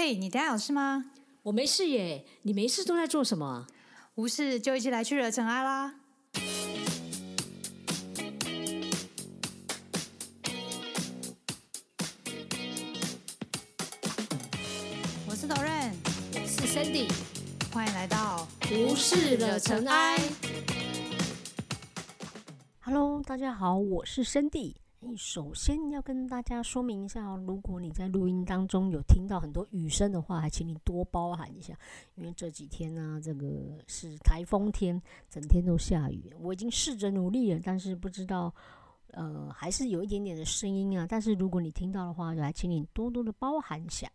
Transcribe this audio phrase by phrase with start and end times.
[0.00, 1.06] 嘿，你等下有事吗？
[1.42, 3.66] 我没事耶，你没事都在做什么？
[4.14, 5.92] 无事就一起来去惹尘埃啦！
[15.26, 15.90] 我是 Doren，
[16.32, 17.10] 我是 Sandy，
[17.72, 20.16] 欢迎来到无事惹尘埃。
[22.82, 24.74] Hello，大家好，我是 Sandy。
[25.16, 31.78] 首先要跟大家说明一下哦，如果你在录音当中有听到很多雨声的话，还请你多包涵一下，
[32.16, 33.46] 因为这几天呢、这个
[33.86, 36.34] 是台风天，整天都下雨。
[36.40, 38.52] 我已经试着努力了，但是不知道，
[39.12, 41.06] 呃，还是有一点点的声音啊。
[41.08, 44.10] 但是如果你听到的话，就还请你多多的包涵一下。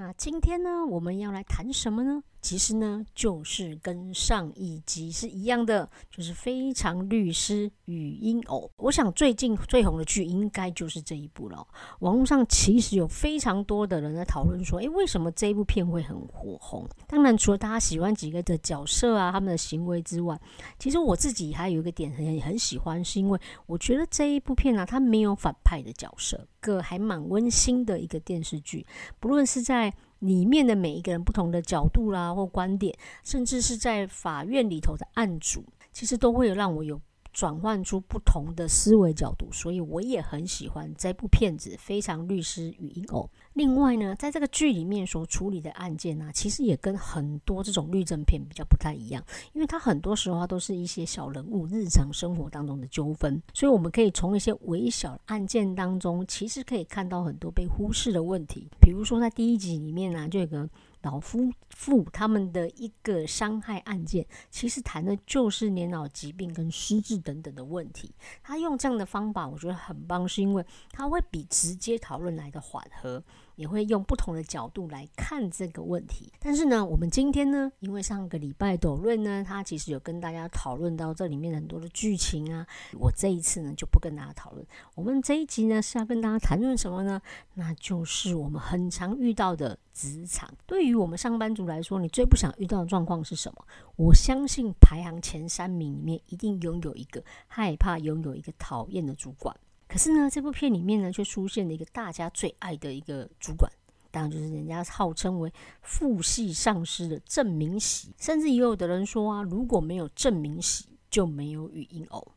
[0.00, 2.22] 那今天呢，我们要来谈什么呢？
[2.40, 8.60] 其实呢，就是跟上一集是一样的，就是《非常律师与音偶》。
[8.76, 11.66] 我想最近最红的剧应该就是这一部了。
[11.98, 16.88] 网络上其实有非常多的人在讨论说，诶，为什么这一部片会很火红？
[17.08, 20.40] 当然，除了大家喜欢几个的角色啊，他们的行为之外，
[20.78, 28.86] 其实我自己还有一个点很很喜欢，是因为我觉得这一部片呢、啊，它没有反派的角色，个还蛮温馨的一个电视剧。
[29.18, 29.87] 不论是在
[30.20, 37.00] 里面的每一个人不同的角度啦或观点，甚至是在法院里头的案主，其实都会有让我有
[37.38, 43.30] 转换出不同的思维角度，所以我也很喜欢这部片子《非常律师与婴偶》。
[43.52, 49.22] 另外呢，在这个剧里面所处理的案件呢、啊，其实也跟很多这种律政片比较不太一样，
[49.52, 58.66] 因为它很多时候都是一些小人物日常生活当中的纠纷，所以我们可以从一些微小案件当中，其实可以看到很多被忽视的问题。
[58.80, 60.68] 比如说在第一集里面呢、啊，就有个
[61.02, 68.14] 老夫妇他们的一个伤害案件，其实谈的就是年老疾病跟失智等等的问题。
[68.42, 73.22] 他用这样的方法，我觉得很棒，是因为他会比直接讨论来的缓和。
[73.58, 82.64] 也会用不同的角度来看这个问题，但是呢，我们今天呢，因为上个礼拜斗论呢，他其实有跟大家讨论到这里面很多的剧情啊，
[83.00, 84.64] 我这一次呢就不跟大家讨论。
[84.94, 87.20] 我们这一集呢是要跟大家谈论什么呢？
[87.54, 90.48] 那就是我们很常遇到的职场。
[90.64, 93.64] 对于我们上班族来说，你最不想遇到的状况是什么？
[93.96, 99.52] 我相信排行前三名里面一定拥有一个害怕拥有一个讨厌的主管。
[99.88, 103.72] 可是呢，这部片里面呢，却出现了一个大家最爱的一个主管，
[104.10, 105.50] 当然就是人家号称为
[105.80, 112.32] 父系上司的郑明喜，甚至也有的人说啊，如果没有郑明喜，就没有语音偶。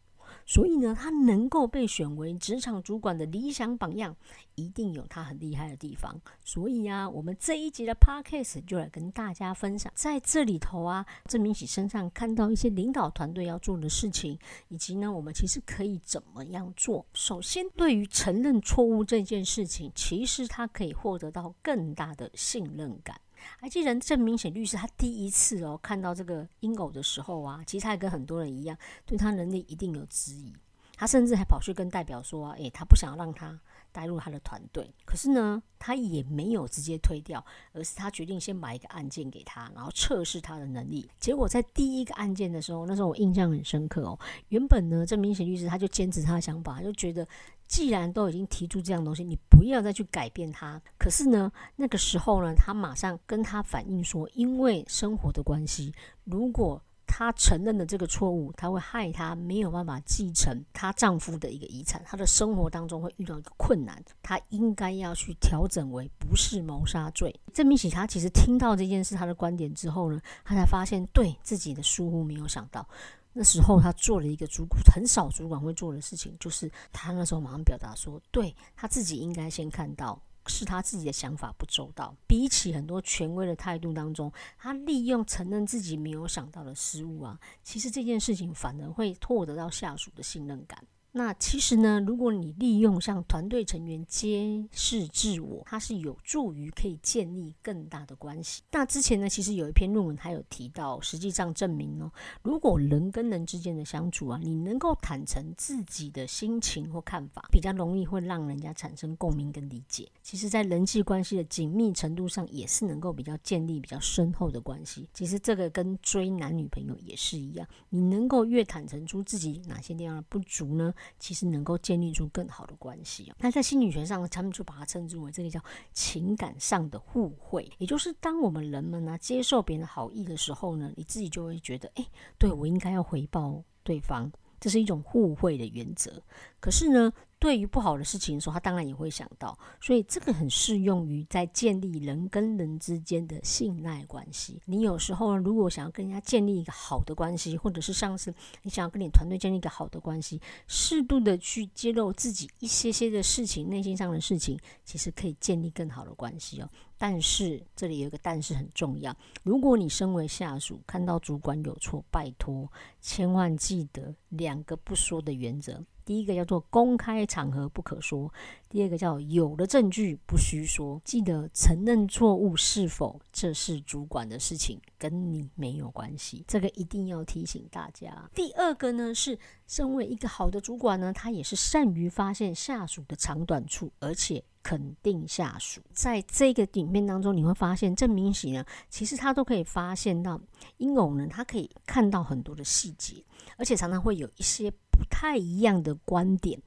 [0.51, 4.13] 所以呢，他能够被选为职场主管的理想榜样，
[4.56, 6.19] 一定有他很厉害的地方。
[6.44, 17.06] 所以啊，我们这一集的 podcast 就来跟大家分享，在这里头啊，郑明喜身上看到一些领导团队要做的事情，以及呢，我们其实可以怎么样做。
[17.13, 23.22] 首先，对于承认错误这件事情，其实他可以获得到更大的信任感。
[23.59, 30.53] 还记得郑明显律师他第一次哦看到这个婴偶的时候啊，其实他也跟很多人一样，对他能力一定有质疑。
[30.97, 33.59] 他甚至还跑去跟代表说、啊：“诶、他不想要让他
[33.91, 37.44] 带入他的团队。”可是呢，他也没有直接推掉，
[37.74, 41.09] 而是他决定先把一个案件给他，然后测试他的能力。
[41.19, 44.19] 结果在第一个案件的时候，那时候我印象很深刻哦。
[44.50, 47.28] 原本呢，郑明显律师他就坚持他的想法，他就觉得
[47.72, 50.80] 既然都已经提出这样东西，你不要再去改变它。
[50.98, 55.94] 可是呢，那个时候呢，他马上跟他反映说，因为生活的关系，
[56.26, 67.34] 如果她承认了这个错误，她会害她没有办法继承她丈夫的一个遗产，她的生活当中会遇到一个困难，她应该要去调整为不是谋杀罪。
[67.53, 72.86] 郑明喜他其实听到这件事他的观点之后呢，他才发现对自己的疏忽没有想到。
[73.34, 80.22] 那时候他做了一个主很少主管会做的事情，就是他那时候马上表达说，对他自己应该先看到。
[80.47, 90.84] 是他自己的想法不周到，比起很多权威的态度当中，他利用承认自己没有想到的失误啊，其实这件事情反而会获得到下属的信任感。
[91.13, 98.61] 那其实呢，如果你利用像团队成员揭示自我，它是有助于可以建立更大的关系。
[98.72, 102.09] 那之前呢，其实有一篇论文还有提到，实际上证明哦，
[102.43, 110.09] 如果人跟人之间的相处啊，你能够坦诚自己的心情或看法，比较容易会让人家产生共鸣跟理解。
[110.22, 115.09] 其实，在人际关系的紧密程度上，也是能够比较建立比较深厚的关系。
[115.14, 120.93] 其实这个跟追男女朋友也是一样，你能够越坦诚出自己哪些地方的不足呢？
[121.20, 123.32] 其实能够建立出更好的关系。
[123.40, 125.59] 那在心理学上，他们就把它称之为这个叫
[125.94, 132.06] 情感上的互惠，也就是当我们人们呢、接受别人的好意的时候呢，你自己就会觉得，哎，
[132.38, 136.22] 对我应该要回报对方，这是一种互惠的原则。
[136.59, 139.58] 可是呢，对于不好的事情的时候，他当然也会想到。
[139.82, 144.61] 所以这个很适用于在建立人跟人之间的信赖关系。
[144.66, 156.70] 你有时候如果想要跟人家建立一个好的关系，或者是上次你想要跟你团队建立一个好的关系，适度的去揭露自己一些些的事情，内心上的事情，其实可以建立更好的关系哦。
[157.02, 159.12] 但是这里有一个但是很重要，
[159.42, 165.84] 如果你身为下属，看到主管有错，拜托千万记得两个不说的原则。
[166.06, 168.32] 第一个叫做公开场合不可说，
[168.70, 171.02] 第二个叫有了证据不虚说。
[171.03, 178.30] 记得承认错误是否这是主管的事情，跟你没有关系，这个一定要提醒大家。
[178.36, 185.81] 第二个呢是，身为一个好的主管呢，他也是善于发现下属的长短处，而且肯定下属。
[185.93, 190.40] 在这个影片当中，你会发现郑明喜呢，其实他都可以发现到
[190.78, 193.23] 英偶呢，他可以看到很多的细节，
[193.58, 194.72] 而且常常会有一些。
[194.93, 196.61] 不太一样的观点，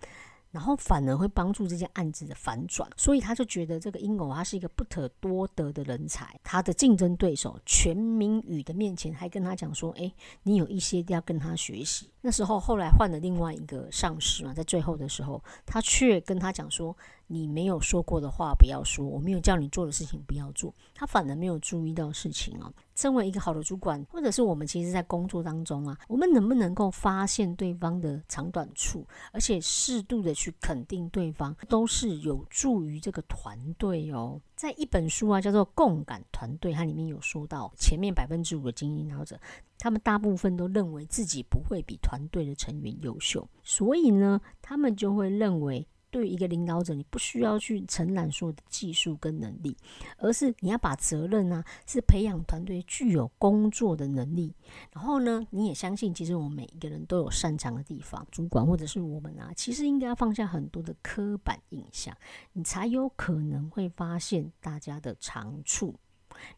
[0.50, 6.36] 然后反而会帮助这件案子的反转，所以他就觉得这个婴儿他是一个不可多得的人才。
[6.42, 10.12] 他的竞争对手全民宇的面前还跟他讲说：“哎，
[10.42, 16.96] 你有一些要跟他学习。”那时候后来换了另外一个上司嘛，在最后的时候，他却跟他讲说。
[17.26, 20.74] 你没有说过的话不要说，我没有叫你做的事情不要做。
[20.94, 22.72] 他反而没有注意到事情哦。
[22.94, 34.40] 身为一个好的主管，或者是我们其实，在工作当中啊，我们能不能够发现对方的长短处，而且适度的去肯定对方，都是有助于这个团队哦。
[34.54, 39.40] 在一本书啊，叫做《共感团队》，它里面有说到，前面百分之五的精英领导者，
[39.76, 45.84] 他们大部分都认为自己不会比团队的成员优秀，所以呢，他们就会认为。
[46.14, 49.76] 对于一个领导者，你不需要去承揽所有的技术跟能力，
[50.16, 54.54] 而是你要把责任呢，是培养团队具有工作的能力。
[54.92, 58.24] 然后呢，你也相信，其实我们每一个人都有擅长的地方。
[58.30, 62.16] 主管或者是我们啊，其实应该要放下很多的刻板印象，
[62.52, 65.96] 你才有可能会发现大家的长处。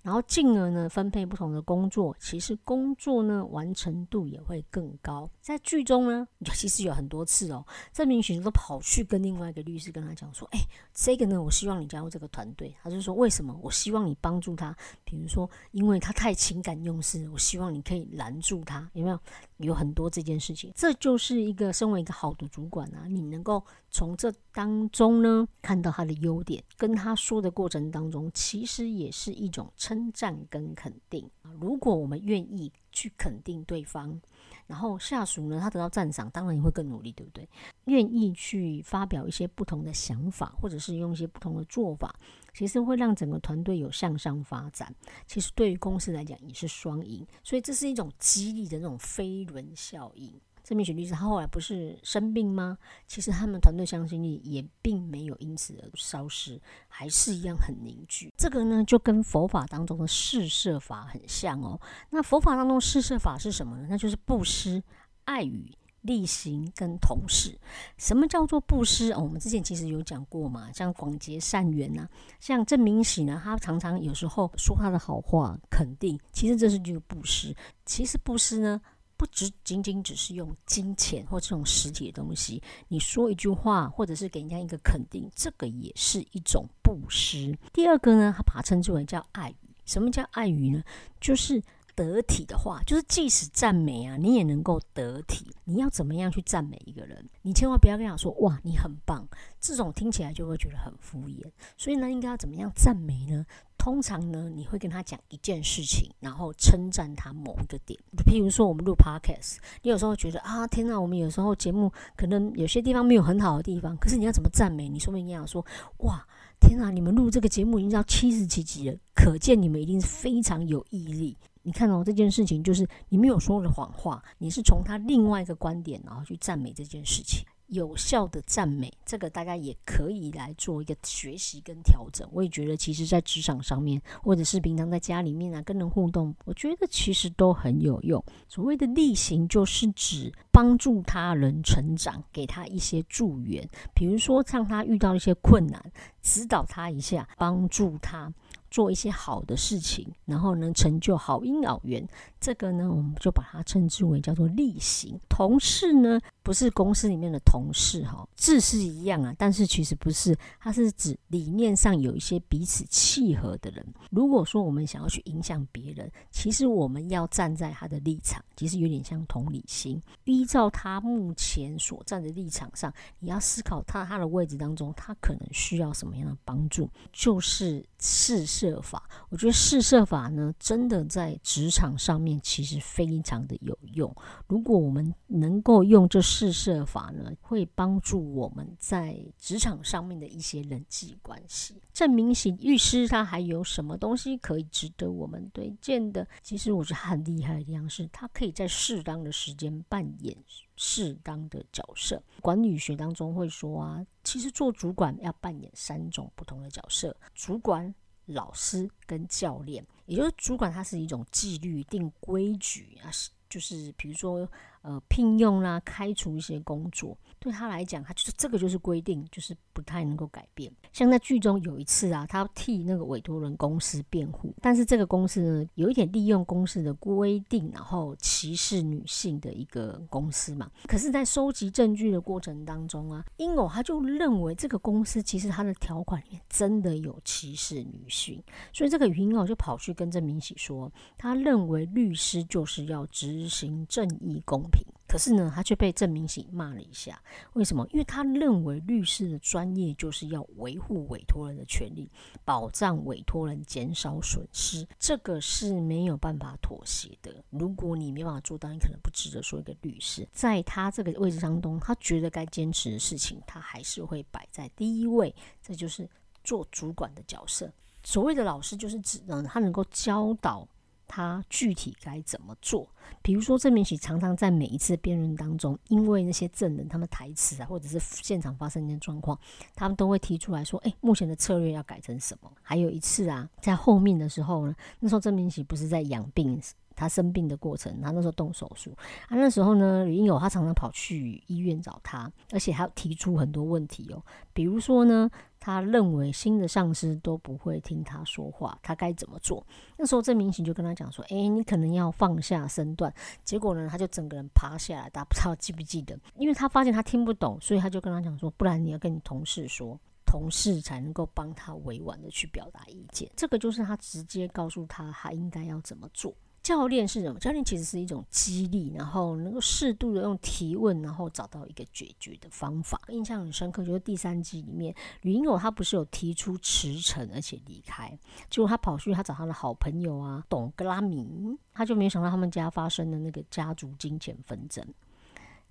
[0.02, 5.28] 然后进而呢，分配不同的工作，其实工作呢完成度也会更高。
[5.40, 10.58] 在剧中呢，其实有很多次哦，这名选手都跑去跟另外一个律师跟他讲说：“哎，
[10.93, 13.58] 这个呢，我希望你加入这个团队。”他就说：“为什么？
[13.62, 19.19] 我希望你帮助他，比如说，因为他太情感用事，我希望你可以拦住他，有没有？”
[19.58, 23.64] 有很多这件事情，这就是一个身为一个好的主管啊，你能够
[23.96, 31.26] 从这当中呢看到他的优点，跟他说的过程当中，其实也是一种称赞跟肯定。
[31.58, 34.20] 如果我们愿意去肯定对方。
[34.66, 37.48] 然后下属呢，他得到赞赏，当然也会更努力，对不对？
[37.84, 42.14] 愿意去发表一些不同的想法，或者是用一些不同的做法，
[42.52, 44.94] 其实会让整个团队有向上发展。
[45.26, 50.31] 其实对于公司来讲也是双赢，所以这是一种激励的那种飞轮效应。
[50.68, 52.76] 这名许律师他后来不是生病吗？
[53.06, 58.34] 其实他们团队向心力也并没有因此而消失，还是一样很凝聚。
[58.36, 61.80] 这个呢，就跟佛法当中的四摄法很像哦。
[62.10, 63.86] 那佛法当中四摄法是什么呢？
[63.88, 64.82] 那就是布施、
[65.22, 67.56] 爱语、力行跟同事。
[67.96, 69.12] 什么叫做布施？
[69.12, 72.08] 哦，我们之前其实有讲过嘛，像广结善缘呐，
[72.40, 77.54] 像郑明喜呢，他常常有时候说他的好话，肯定，其实这是就是布施。
[77.84, 78.80] 其实布施呢。
[79.16, 87.58] 不只仅仅只是用金钱或这种实体的东西，你说一句话，或者是给人家一个肯定，这个也是一种布施。
[87.72, 89.56] 第二个呢，他把它称之为叫爱语。
[89.85, 90.82] 什么叫爱语呢？
[91.20, 91.62] 就是
[91.94, 95.46] 得体的话，就是即使赞美啊，你也能够得体。
[95.64, 97.25] 你要怎么样去赞美一个人？
[97.42, 99.26] 你千万不要跟他说哇，你很棒，
[99.61, 101.42] 这种听起来就会觉得很敷衍。
[101.76, 103.46] 所以呢，应该要怎么样赞美呢？
[103.87, 107.97] 通常呢，你会跟他讲一件事情，然后称赞他某一个点。
[108.26, 114.88] 譬如说，我们录 podcast，你有时候觉得啊，天哪，我们有时候节目可能有些地方没有很好的地方，可是你要怎么赞美？
[114.88, 115.64] 你说不定要说，
[115.99, 116.26] 哇，
[116.59, 121.38] 天哪，你们录这个节目已经到七十几集了，可见你们一定是非常有毅力。
[121.62, 127.47] 你看哦，这件事情就是你没有说了谎话，你是从他另外一个观点，然后去赞美这件事情。
[127.68, 132.28] 有效的赞美，这个大家也可以来做一个学习跟调整。
[132.32, 138.23] 我也觉得，其实，在职场上面，或者是平常在家里面啊，跟人互动，我觉得其实都很有用。
[138.49, 145.92] 所谓的例行，就是指帮助他人成长，给他一些助援，比如说让他遇到一些困难，
[146.23, 148.32] 指导他一下，帮助他。
[148.70, 152.06] 做一些好的事情，然后能成就好因好缘，
[152.40, 155.18] 这个呢，我们就把它称之为叫做例行。
[155.28, 163.87] 同事呢，不是公司里面的同事哈，字是一样啊，但是其实不是，它是指理念上有一些彼此契合的人。
[164.11, 179.02] 如果说我们想要去影响别人，其实我们要站在他的立场，其实有点像同理心，依照他目前所站的立场上，你要思考他他的位置当中，他可能需要什么样的帮助，就是试射法。
[179.28, 184.14] 我觉得试射法呢，真的在职场上面其实非常的有用。
[184.46, 191.82] 如果我们能够用这试射法呢，会帮助我们在职场上面的一些人际关系。
[191.92, 196.26] 郑明喜律师他还有什么东西可以值得我们推荐的？
[196.42, 200.36] 其实我觉得很厉害的地方是，他可以在适当的时间扮演
[200.76, 202.23] 适当的角色。
[202.40, 207.95] 管理学当中会说啊，其实做主管要扮演三种不同的角色：主管、
[208.26, 209.85] 老师跟教练。
[210.04, 213.11] 也就是主管它是一种纪律、定规矩啊，
[213.49, 214.49] 就是比如说。
[214.87, 220.73] 呃，聘用啦，开除一些工作，对他来讲，他就是这个就是规定，就是不太能够改变。
[220.93, 230.71] 像在剧中有一次啊，他替那个委托人公司辩护，但是这个公司呢，有一点利用公司的规定，然后歧视女性的一个公司嘛。
[230.87, 238.40] 可是，在收集证据的过程当中啊，英偶他就认为这个公司其实他的条款里面真的有歧视女性，
[238.73, 240.88] 所以这个云偶就跑去跟郑明喜说，
[241.19, 244.62] 他认为律师就是要执行正义公。
[245.08, 247.22] 可是呢，他却被郑明喜骂了一下。
[247.52, 247.86] 为什么？
[247.92, 252.10] 因为他认为律师的专业就是要维护委托人的权利，
[252.44, 257.44] 保障委托人减少损失，这个是没有办法妥协的。
[257.50, 260.26] 如果你没办法做到，你可能不值得说一个律师。
[260.32, 265.34] 在他这个位置当中，他觉得该坚持的事情，他还是会摆在第一位。
[265.62, 266.08] 这就是
[266.42, 267.72] 做主管的角色。
[268.02, 270.66] 所谓的老师，就是指呢，他能够教导。
[271.06, 272.88] 他具体该怎么做？
[273.22, 279.38] 比如说，郑明喜常常在每一次辩论当中，因为那些证人他们台词啊，或者是现场发生一些状况，
[279.75, 286.60] 他们都会提出来说：“哎，目前的策略要改成什么？”还有一次啊，在后面的时候呢，那时候郑明喜不是在养病，
[286.94, 288.92] 他生病的过程，他那时候动手术
[289.28, 294.22] 啊，那时候呢，吕英友他常常跑去医院找他，而且还提出很多问题哦，
[294.52, 295.30] 比如说呢。
[295.66, 299.66] 他认为新的上司都不会听他说话，他该怎么做？
[299.99, 306.16] 那时候郑明行就跟他讲说：“哎，你可能要放下身段。”结果呢，他就整个人趴下来，大家不知道记不记得？
[306.37, 316.32] 因为他发现他听不懂，所以他就跟他讲说：“不然你要跟你同事说，同事才能够帮他委婉的去表达意见。”这个就是他直接告诉他他应该要怎么做。
[316.66, 317.38] 教练是什么？
[317.38, 323.00] 教练其实是一种激励，然后能够适度的用提问，然后找到一个解决的方法。
[323.06, 328.18] 印象很深刻，就是第三集里面，吕英友他不是有提出辞呈，而且离开，
[328.50, 334.85] 结果他跑去他找他的好朋友啊，董格拉米，他就没想到他们家发生的那个家族金钱纷争。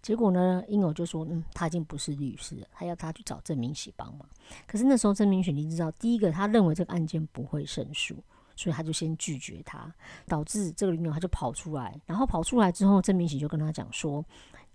[0.01, 4.25] 结果呢，英友就说，嗯，他已经不是律师了，他要他去找郑明喜帮忙。
[4.65, 8.15] 可是那时候郑明喜你知道，第一个他认为这个案件不会胜诉。
[8.55, 9.93] 所以他就先拒绝他，
[10.27, 14.23] 导致这个女友他就跑出来，然后跑出来之后，郑明喜就跟他讲说：“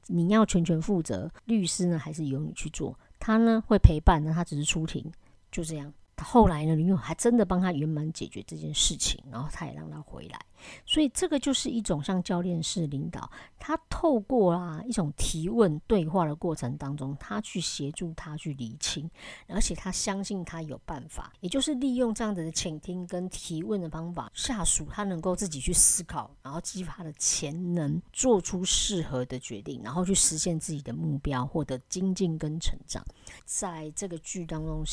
[0.06, 5.10] 你要全权负责，律师呢还是由你去做，他呢会陪伴，那他只是出庭，
[5.50, 10.38] 就这样。”后来呢，女友还真的帮他圆满解决这件事情，然后他也让他回来。
[10.84, 19.10] 所以这个就是一种像教练式领导，他透过啊一种提问对话的过程当中，他去协助他去理清，
[19.48, 33.02] 而且他相信他有办法，也就是利用这样子的倾听跟提问的方法，下属他能够自己去思考，然后激发他的潜能，做出适合的决定，然后去实现自己的目标，获得精进跟成长。
[33.46, 34.84] 在这个剧当中，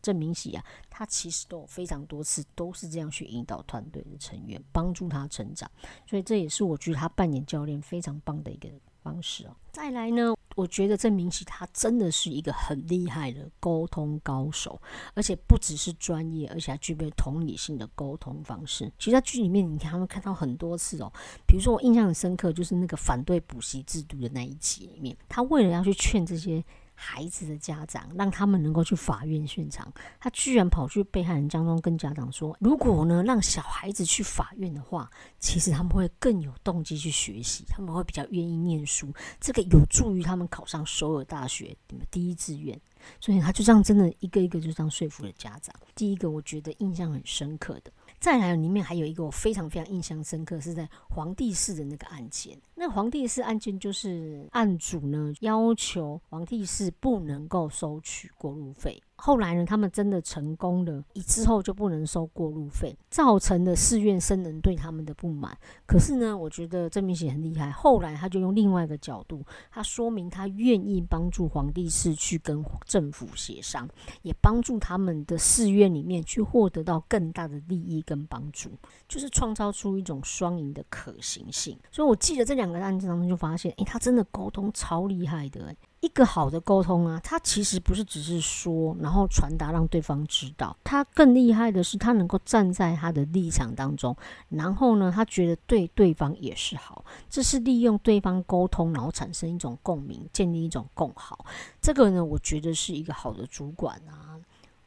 [0.00, 5.07] 郑明喜啊，他其实都有非常多次都是这样去引导团队的成员，帮助。
[5.08, 5.70] 他成长，
[6.06, 8.68] 所以这也是我觉得他扮演教练非常棒的一个
[9.02, 9.56] 方式哦。
[9.72, 14.80] 再来呢，我觉得郑明喜他真的是一个很厉害的沟通高手，
[15.14, 18.90] 而且不只是专业，而且还具备同理心的沟通方式。
[18.98, 21.12] 其实，在剧里面，你看他们看到很多次哦。
[21.46, 26.64] 比如说，我印象很深刻，就是那个反对补习制度的那一集里面，他为了要去劝这些。
[27.00, 42.78] 孩子的家长让他们能够去法院现场，他居然跑去被害人当中跟家长说：“如果呢让小孩子去法院的话，其实他们会更有动机去学习，他们会比较愿意念书，这个有助于他们考上首尔大学你们第一志愿。”
[43.20, 45.72] 所以他就这样真的一个一个就这样说服了家长。
[45.94, 47.92] 第一个我觉得印象很深刻的。
[48.20, 52.60] 再来，里面还有一个我非常非常印象深刻，是在皇帝室的那个案件。
[52.74, 59.00] 那皇帝室案件就是案主呢要求皇帝室不能够收取过路费。
[59.20, 65.58] 后来呢，他们真的成功了，一之后就不能收过路费，造成了寺院僧人对他们的不满。
[65.86, 73.88] 可是呢，我觉得郑明喜很厉害，后来他就用另外一个角度，他说明他愿意帮助皇帝寺去跟政府协商，
[74.22, 78.70] 也帮助他们的寺院里面去获得到更大的利益跟帮助，
[79.08, 81.76] 就是创造出一种双赢的可行性。
[81.90, 90.76] 所以我记得这两个案子当中就发现，诶，他真的沟通超厉害的，一个好的沟通啊，它其实不是只是说，然后传达让对方知道。
[90.84, 94.16] 他更厉害的是，他能够站在他的立场当中，
[94.48, 97.04] 然后呢，他觉得对对方也是好。
[97.28, 101.44] 这是利用对方沟通，然后产生一种共鸣，建立一种共好。
[101.80, 104.38] 这个呢，我觉得是一个好的主管啊，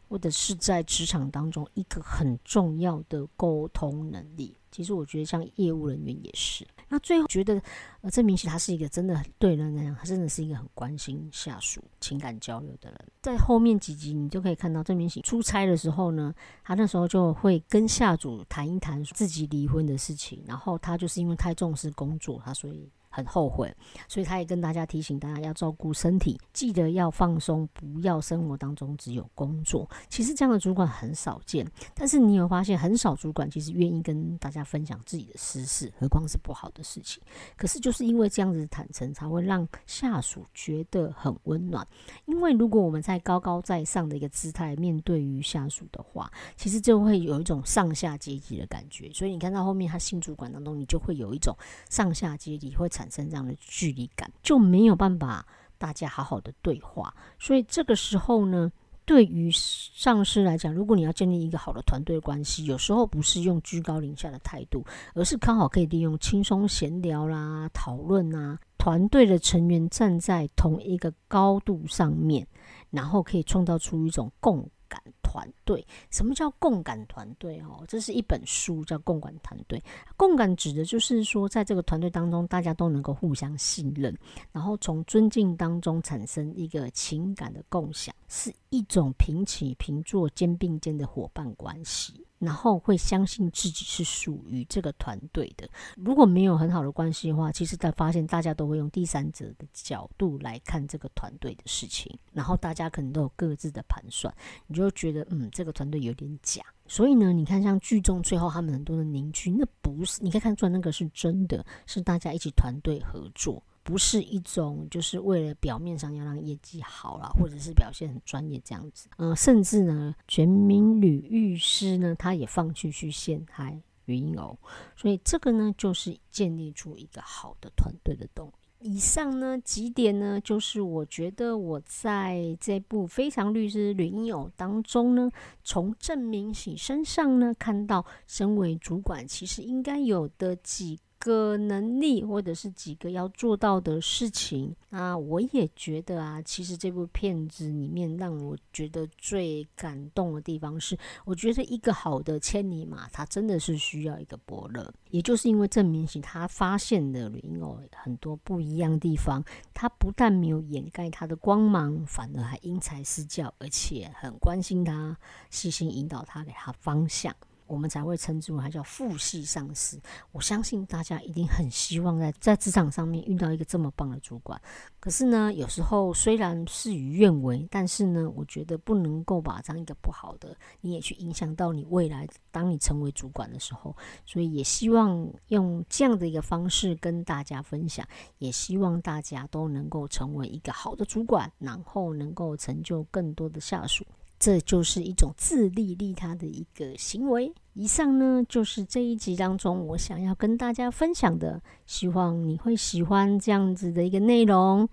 [0.07, 4.55] 或者是在职场当中一个很重要的沟通能力。
[4.71, 6.65] 其实我觉得像业务人员也是。
[6.93, 7.61] 那最后觉得，
[8.01, 12.99] 呃，郑明喜他是一个真的很对人来讲，他真的是一个很关心下属情感交流的人。
[13.21, 20.43] 在后面几集你就可以看到，郑明喜出差的时候呢，他那时候就会跟下属谈一谈自己离婚的事情。
[20.45, 22.89] 然后他就是因为太重视工作，他所以。
[23.11, 23.71] 很后悔，
[24.07, 29.87] 所以他也跟大家提醒大家要照顾身体，记得要放松，不要生活当中只有工作。
[30.07, 37.21] 其实这样的主管很少见，但是你有发现很少主管其实愿意跟大家分享自己的私事，何况是不好的事情。
[37.57, 41.85] 可是就是因为这样子坦诚，才会让下属觉得很温暖。
[42.25, 49.11] 因为如果我们在高高在上的一个姿态面对于下属的话，其实就会有一种上下阶级的感觉。
[49.11, 51.53] 所以你看到后面他新主管当中，你就会有一种
[51.89, 52.87] 上下阶级会。
[53.01, 55.43] 产生这样的距离感，就没有办法
[55.79, 57.11] 大家好好的对话。
[57.39, 58.71] 所以这个时候呢，
[59.05, 72.47] 对于上司来讲，如果你要建立一个好的团队关系，有时候不是用居高临下的态度，而是刚好可以利用轻松闲聊啦、讨论啊，团队的成员站在同一个高度上面，
[72.91, 74.69] 然后可以创造出一种共。
[74.87, 77.57] 感团队，什么叫共感团队？
[77.61, 79.81] 哦，这是一本书，叫共感团队。
[80.17, 84.13] 共感指的就是说，在这个团队当中，大家都能够互相信任，
[84.51, 92.25] 然后从尊敬当中产生一个情感的共享，是一种平起平坐、肩并肩的伙伴关系。
[92.41, 95.69] 然后会相信自己是属于这个团队的。
[95.95, 104.33] 如果没有很好的关系的话，其实在发现大家都会用第三者的角度来看这个团队的事情，然后大家可能都有各自的盘算，
[104.65, 106.61] 你就觉得嗯，这个团队有点假。
[106.87, 113.63] 所以呢，你看像剧中最后他们很多的凝聚，那不是你可以看出来那个是真的，是大家一起团队合作。
[113.83, 119.09] 不是一种，就是为了表面上要让业绩好了，或者是表现很专业这样子。
[119.17, 124.55] 嗯，甚至呢，全民女律师呢，他也放弃去陷害云偶，
[124.95, 128.53] 所以这个呢，就是建立出一个好的团队的动力。
[128.81, 135.29] 以上呢几点呢，就是我觉得我在这部《非常律师吕英友》当中呢，
[135.63, 140.99] 从郑明喜身上呢，看到身为主管其实应该有的几。
[141.21, 165.15] 个能力，或者是几个要做到的事情，那我也觉得啊，其实这部片子里面让我觉得最感动的地方是，我觉得一个好的千里马，它真的是需要一个伯乐，也就是因为郑明喜他发现了林偶很多不一样的地方，他不但没有掩盖他的光芒，反而还因材施教，而且很关心他，
[165.49, 167.35] 细心引导他，给他方向。
[167.71, 169.97] 我们才会称之为它叫父系上司。
[170.33, 174.61] 我相信大家一定很希望在在职场上面遇到一个这么棒的主管。
[174.99, 183.95] 可是呢，有时候虽然事与愿违，但是呢，我觉得不能够把这样一个不好的，你也去影响到你未来，当你成为主管的时候。
[184.25, 188.05] 所以也希望用这样的一个方式跟大家分享，
[188.39, 194.05] 也希望大家都能够成为一个好的主管，然后能够成就更多的下属。
[194.41, 197.53] 这就是一种自利利他的一个行为。
[197.73, 204.89] 以上呢，就是这一集当中我想要跟大家分享的，希望你会喜欢这样子的一个内容。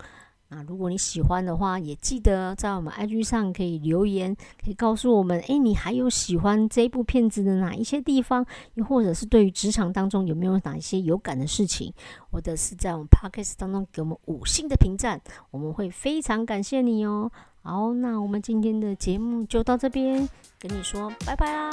[0.51, 8.47] 那如果你喜欢的话，也记得在我们 IG 上可以留言，可以告诉我们，诶，你还有喜欢这部片子的哪一些地方？
[8.75, 11.93] 又或者是对于职场当中有没有哪一些有感的事情？
[12.31, 17.31] 或者是在我们 Podcast 当中给我们五星的评赞，我们会非常感谢你哦。
[17.69, 20.27] 好，那我们今天的节目就到这边，
[20.59, 21.69] 跟你说拜拜啦。